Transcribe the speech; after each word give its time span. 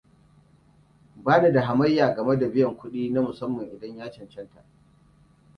Ba 1.15 1.37
ni 1.41 1.51
da 1.51 1.61
hamayya 1.61 2.15
game 2.15 2.37
da 2.39 2.49
biyan 2.49 2.77
kuɗi 2.77 3.09
na 3.09 3.21
musamman 3.21 3.69
idan 3.73 3.97
ya 3.97 4.11
cancanta. 4.11 4.65